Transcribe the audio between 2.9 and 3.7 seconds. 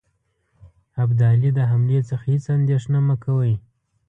مه کوی.